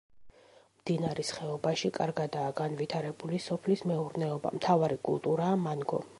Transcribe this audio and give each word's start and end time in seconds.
მდინარის 0.77 1.29
ხეობაში 1.39 1.91
კარგადაა 1.97 2.55
განვითარებული 2.61 3.43
სოფლის 3.49 3.87
მეურნეობა, 3.93 4.55
მთავარი 4.61 5.03
კულტურაა 5.11 5.65
მანგო. 5.69 6.05